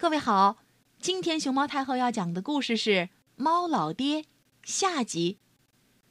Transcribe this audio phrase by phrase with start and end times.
[0.00, 0.58] 各位好，
[1.00, 2.90] 今天熊猫太后要讲的故事是
[3.34, 4.22] 《猫老爹》
[4.62, 5.38] 下集。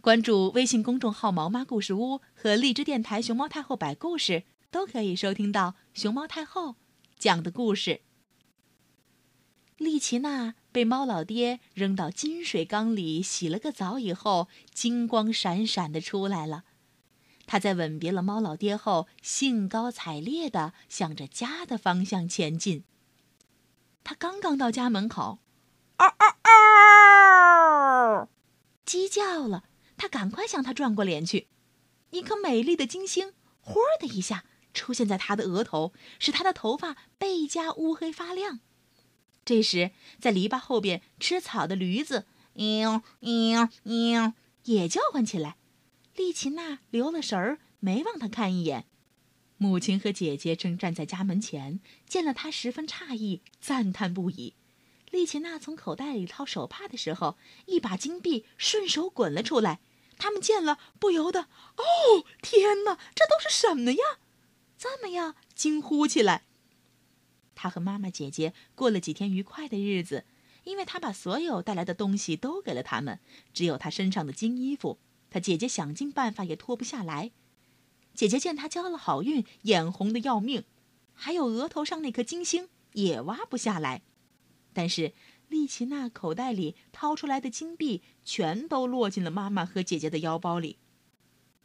[0.00, 6.74] 关注微信公众号“毛妈故事屋”和荔枝电台“熊猫太后摆故事”，都可以收听到熊猫太后
[7.20, 8.00] 讲的故事。
[9.76, 16.64] 丽奇娜被猫老爹扔到金水缸里洗了个澡以后，金光闪闪的出来了。
[17.46, 22.82] 她在吻别了猫老爹后，兴高采烈地向着家的方向前进。
[24.08, 25.38] 她刚刚到家门口，
[25.98, 26.38] 嗷嗷
[28.22, 28.28] 嗷，
[28.86, 29.64] 鸡叫了。
[29.98, 31.46] 他赶快向他转过脸去，
[32.08, 38.60] 一颗美丽的金星“呼”的一下出现在他的额头，使他的头发倍加乌黑发亮。
[39.44, 42.24] 这时，在篱笆后边吃草的驴子
[42.56, 44.32] “嘤嘤嘤”
[44.64, 45.58] 也叫唤起来。
[46.14, 48.86] 丽奇娜留了神儿，没往他看一眼。
[49.60, 54.54] 母亲和姐姐正站在家门前，见了他十分诧异，赞叹不已。
[55.10, 59.80] 丽琴娜从口袋里掏手帕的时候，一把金币顺手滚了出来。
[60.16, 61.42] 他们见了，不由得
[61.76, 63.98] “哦，天哪，这都是什么呀？”
[64.78, 66.44] 这么样惊呼起来。
[67.56, 70.24] 他和妈妈、姐姐过了几天愉快的日子，
[70.62, 73.18] 因为他把所有带来的东西都给了他们，
[73.52, 74.98] 只有他身上的金衣服，
[75.30, 77.32] 他姐姐想尽办法也脱不下来。
[78.18, 80.64] 姐姐见他交了好运，眼红的要命，
[81.14, 84.02] 还有额头上那颗金星也挖不下来。
[84.72, 85.12] 但是
[85.46, 90.78] 丽奇娜口袋里掏出来的金币全都落进了妈妈和姐姐的腰包里。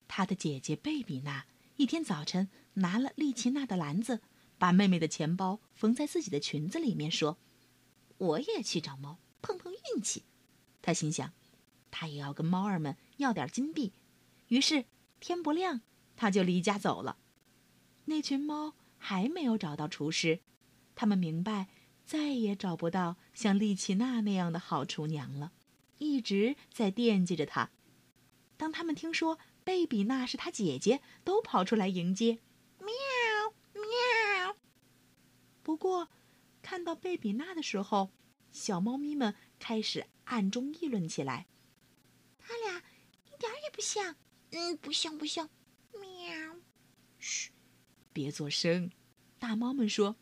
[0.08, 4.22] 她的姐姐贝比娜一天早晨拿了丽奇娜的篮子。
[4.60, 7.40] 把妹妹的钱包缝在自己的裙子里面，说
[8.18, 10.22] ：“我也去找猫碰碰运气。”
[10.84, 11.34] 她心想，
[11.90, 13.92] 她也要跟猫儿们要点金币。
[14.50, 14.86] 于是
[15.20, 15.82] 天不亮，
[16.16, 17.18] 他就离家走了。
[18.06, 20.42] 那群猫还没有找到厨师，
[20.96, 21.68] 他们明白
[22.06, 25.54] 再也找不到像丽奇娜那样的好厨娘了，
[25.98, 27.72] 一直在惦记着她。
[28.58, 32.40] 当他们听说贝比娜是他姐姐，都跑出来迎接。
[32.80, 32.88] 喵
[33.74, 34.56] 喵
[35.62, 36.10] 不过，
[36.62, 38.12] 看到贝比娜的时候，
[38.52, 41.48] 小猫咪们开始暗中议论起来。
[42.38, 44.16] 他俩一点也不像，
[44.52, 45.50] 嗯，不像不像。
[48.14, 48.92] 别作声。
[49.40, 50.16] 大猫们说，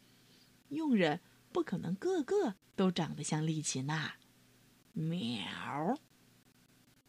[0.69, 1.19] 佣人
[1.51, 4.15] 不可能个个都长得像丽奇娜。
[4.93, 5.99] 喵！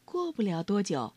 [0.04, 1.14] 过不了多久，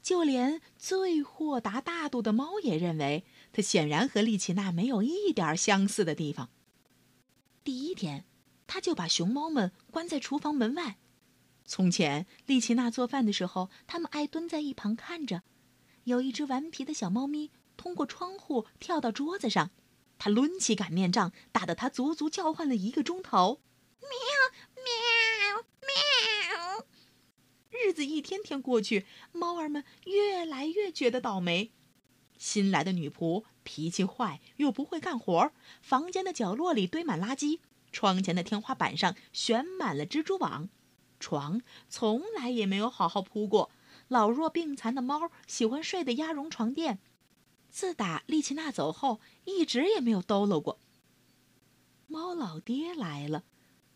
[0.00, 6.50] 就连最豁达大度的猫也认为，它显然和丽奇娜没有一点相似的地方。
[7.64, 8.24] 第一天，
[8.68, 10.98] 他就把熊猫们关在厨房门外。
[11.64, 15.42] 从前，丽奇娜做饭的时候，他们爱蹲在一旁看着。
[16.04, 19.70] 有一只顽皮的小猫咪通过窗户跳到桌子上，
[20.18, 23.60] 它抡起擀面杖，打得它足足叫唤了一个钟头。
[24.00, 24.08] 喵
[24.76, 26.86] 喵喵！
[27.70, 31.72] 日子一天天过去，猫儿们越来越觉得倒霉。
[32.38, 37.60] 新来的女仆脾气坏，又不会干活房间的角落里堆满垃圾，
[37.92, 40.68] 窗前的天花板上悬满了蜘蛛网，
[41.18, 43.70] 床从来也没有好好铺过。
[44.08, 46.98] 老弱病残的猫喜欢睡的鸭绒床垫，
[47.76, 50.80] 自打丽奇娜走后，一直也没有抖搂过。
[52.06, 53.44] 猫老爹来了，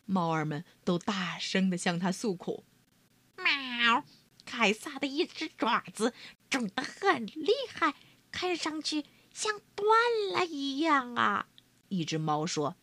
[0.05, 2.63] 猫儿们都大声地向他诉苦
[3.37, 4.05] ：“喵，
[4.45, 6.13] 凯撒的一只爪子
[6.47, 7.95] 肿得很厉害。”
[8.31, 9.03] 看上去
[9.33, 9.87] 像断
[10.31, 11.47] 了一样啊！
[11.87, 12.75] 一只猫说：“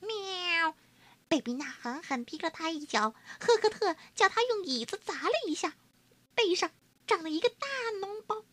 [0.00, 0.74] 喵！”
[1.28, 5.76] 贝比娜狠狠踢了他一脚，赫克特叫他用椅子砸了一下，
[6.34, 6.70] 背上
[7.06, 7.66] 长了一个大
[8.00, 8.46] 脓包。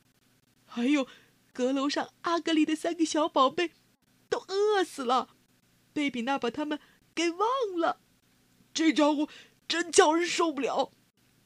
[0.66, 1.07] 还有，
[1.55, 3.71] 阁楼上阿格里的三个小宝贝
[4.29, 5.29] 都饿死了，
[5.93, 6.77] 贝比娜把他们
[7.16, 7.39] 给忘
[7.79, 8.01] 了。
[8.73, 9.29] 这家伙
[9.66, 10.91] 真叫人受不了！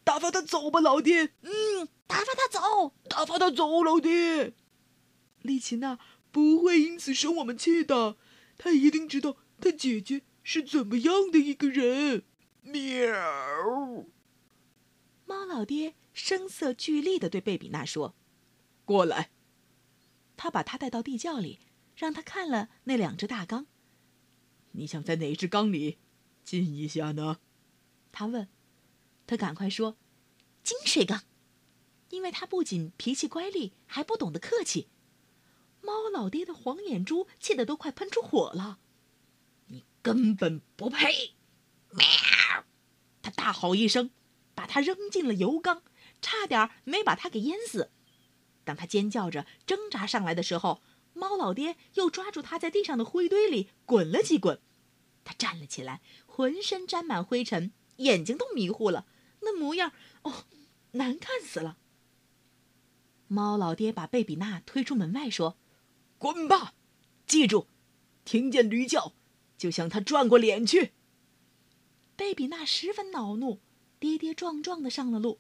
[0.04, 1.34] 打发他走吧，老爹。
[1.42, 4.56] 嗯，打发他走，打发他走，老爹。
[5.44, 6.00] 丽奇娜
[6.32, 8.18] 不会因此生我们气的，
[8.58, 12.24] 她一定知道她姐姐是怎么样的一个人。
[12.64, 14.08] 喵！
[15.26, 18.16] 猫老爹声色俱厉地对贝比娜说
[18.84, 19.30] ：“过来。”
[20.42, 21.60] 他把他带到地窖里，
[21.98, 23.68] 让他看了那两只大缸。
[24.72, 25.98] 你想在哪只缸里
[26.46, 27.42] 进一下呢？
[28.14, 28.48] 他问。
[29.28, 29.98] 他赶快说
[30.64, 31.24] ：“金水缸，
[32.10, 34.88] 因为他不仅脾气乖戾，还不懂得客气。”
[35.84, 38.80] 猫老爹的黄眼珠气得都快喷出火了，
[39.68, 41.34] 你根本不配！
[41.90, 42.06] 喵！
[43.22, 44.12] 他大吼一声，
[44.56, 45.84] 把他扔进了油缸，
[46.22, 47.92] 差点没把他给淹死。
[48.70, 50.80] 当他尖叫着挣扎上来的时候，
[51.16, 54.62] 猫老爹又抓住他在地上的灰堆里滚了几滚。
[55.24, 59.08] 他站了起来，浑身沾满灰尘，眼睛都迷糊了，
[59.42, 60.46] 那模样哦，
[60.92, 61.80] 难看死了。
[63.28, 65.58] 猫老爹把贝比娜推出门外，说
[66.20, 66.76] ：“滚吧，
[67.26, 67.66] 记住，
[68.24, 69.14] 听见驴叫，
[69.58, 70.92] 就向他转过脸去。”
[72.16, 73.62] 贝比娜十分恼怒，
[74.00, 75.40] 跌跌撞撞的上了路，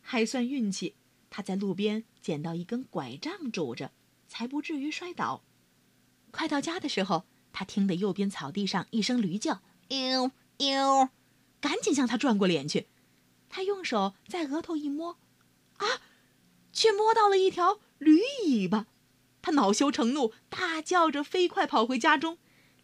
[0.00, 0.94] 还算运气，
[1.28, 3.92] 他在路边捡到一根拐杖拄着，
[4.28, 5.42] 才不至于摔倒。
[6.30, 9.60] 快到家的时候，他听得右边草地上一声驴叫
[9.92, 11.10] ，“呦呦”，
[11.60, 12.86] 赶紧向他转过脸去。
[13.50, 15.18] 他用手在额头一摸，
[15.76, 15.86] 啊！
[16.72, 18.86] 却摸到了一条驴尾巴，
[19.42, 22.38] 他恼羞成怒，大叫着飞快跑回家中。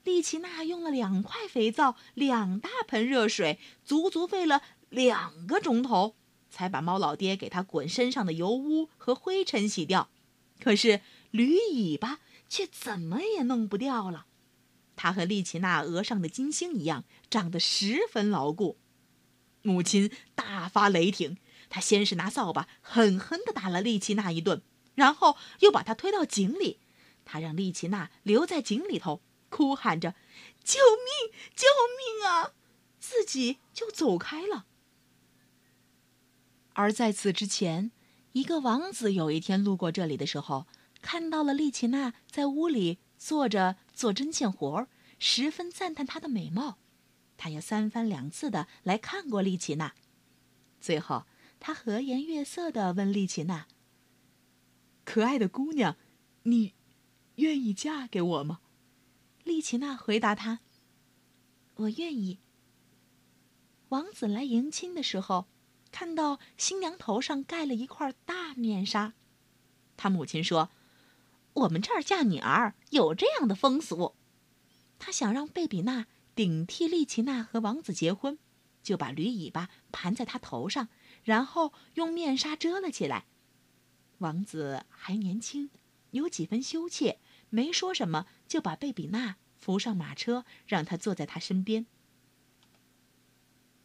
[0.05, 4.61] 丽奇娜用了两块肥皂、两大盆热水，足足费了
[4.91, 6.15] 两个钟头，
[6.51, 10.11] 才把猫老爹给他滚身上的油污和灰尘洗掉。
[10.61, 11.01] 可是
[11.31, 14.27] 驴尾巴却怎么也弄不掉了，
[14.97, 18.77] 它和丽奇娜额上的金星一样，长得十分牢固。
[19.63, 21.39] 母亲大发雷霆。
[21.73, 24.61] 他先是拿扫把狠狠地打了丽奇娜一顿，
[24.97, 26.81] 然后又把她推到井里。
[27.25, 30.17] 他让丽奇娜留在井里头，哭喊着
[30.65, 31.33] ：“救命！
[31.55, 32.55] 救命啊！”
[32.99, 34.67] 自己就走开了。
[36.73, 37.91] 而在此之前，
[38.33, 40.67] 一个王子有一天路过这里的时候，
[41.03, 44.89] 看到了丽奇娜在屋里坐着做针线活儿，
[45.19, 46.79] 十分赞叹她的美貌。
[47.37, 49.95] 他也三番两次的来看过丽奇娜，
[50.81, 51.25] 最后。
[51.63, 53.67] 他和颜悦色的问丽奇娜
[55.05, 55.95] ：“可爱的姑娘，
[56.45, 56.73] 你
[57.35, 58.61] 愿意嫁给我吗？”
[59.45, 60.61] 丽奇娜回答他
[61.77, 62.39] ：“我愿意。”
[63.91, 65.49] 王子来迎亲的时候，
[65.91, 69.15] 看到新娘头上盖了一块大面纱，
[69.97, 70.71] 他母亲说
[71.55, 74.15] ：“我们这儿嫁女儿有这样的风俗。”
[74.99, 78.39] 他想让贝比娜顶替丽奇娜和王子结婚，
[78.83, 80.89] 就把驴尾巴盘在她头上。
[81.23, 83.27] 然后用面纱遮了起来。
[84.19, 85.69] 王子还年轻，
[86.13, 87.19] 有几分羞怯，
[87.51, 91.85] 没说什么，就把贝比娜扶上马车，让她坐在他身边。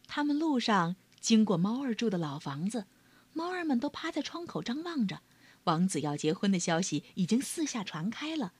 [0.06, 0.96] 他们路上
[1.26, 2.84] 经过猫儿住的老房子，
[3.32, 5.22] 猫儿们都趴在窗口张望着。
[5.64, 8.52] 王子要结婚的消息已经四下传开了。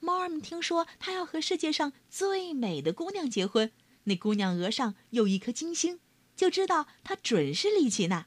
[0.00, 3.70] 猫儿们听说他要和世界上最美的姑娘结婚，
[4.04, 6.00] 那姑娘额上有一颗金星。
[6.34, 8.26] 就知道他准是丽奇娜。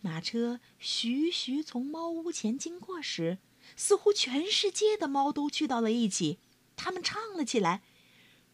[0.00, 3.38] 马车徐徐从猫屋前经过时，
[3.74, 6.38] 似乎全世界的猫都聚到了一起，
[6.76, 7.82] 他们唱了起来：“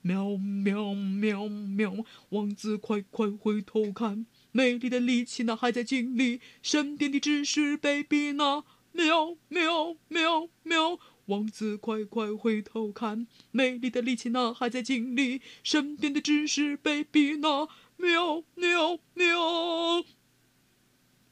[0.01, 1.97] 喵喵喵喵，
[2.31, 4.25] 王子快快回头看，
[4.56, 8.62] 美丽的丽奇娜还在井里，身边的只是贝比娜。
[8.93, 10.97] 喵喵喵喵，
[11.27, 17.69] 王子快快回头看，美丽的丽奇娜还在井里，身边的只是贝比娜。”
[17.99, 20.05] 喵喵喵！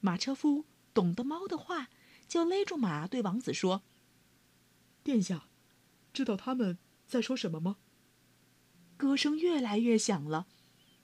[0.01, 1.91] 马车夫懂得猫的话，
[2.27, 3.83] 就勒住马，对王子说
[5.05, 5.47] ：“殿下，
[6.13, 6.77] 知道他们
[7.07, 7.77] 在说什么吗？”
[8.99, 10.49] 歌声越来越响了，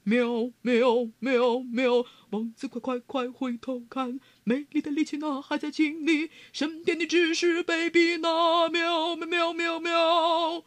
[0.08, 2.06] 喵喵喵喵！
[2.30, 8.70] 王子快快快回头看，美丽的丽奇娜还在井里，身边的只是贝比娜。
[8.70, 10.64] 喵喵喵喵喵！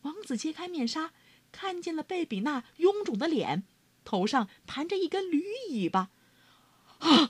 [0.00, 1.12] 王子揭开面纱，
[1.52, 3.64] 看见了贝比娜臃肿的脸。
[4.02, 6.08] 头上盘着一根驴尾巴，
[7.00, 7.28] 啊！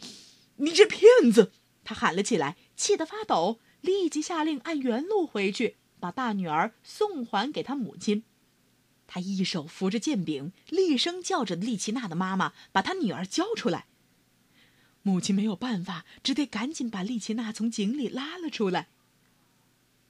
[0.59, 1.50] 你这骗子！
[1.83, 8.23] 他喊了起来，气得发抖，立即下令按原路回去，把大女儿送还给他母亲。
[9.12, 13.87] 他一手扶着剑柄，厉声叫着丽奇娜的妈妈把他女儿交出来。
[15.02, 18.87] 母亲没有办法，只得赶紧把丽奇娜从井里拉了出来。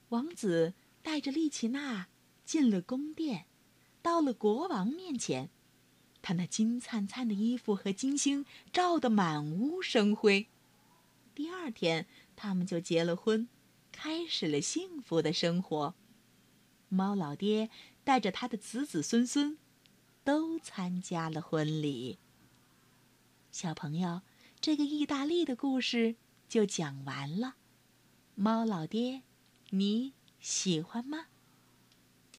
[0.09, 2.09] 王子带着丽奇娜
[2.45, 3.47] 进了宫殿，
[4.03, 5.49] 到了国王面前。
[6.21, 10.45] 他那金灿灿的衣服和金星照得满屋生辉。
[11.33, 12.05] 第二天，
[12.35, 13.47] 他们就结了婚，
[13.91, 15.95] 开始了幸福的生活。
[16.89, 17.69] 猫老爹
[18.03, 19.57] 带着他的子子孙孙，
[20.23, 22.17] 都参加了婚礼。
[23.51, 24.21] 小朋友，
[24.59, 26.15] 这个意大利的故事
[26.47, 27.55] 就讲完了。
[28.35, 29.23] 猫老爹，
[29.71, 31.27] 你喜欢吗？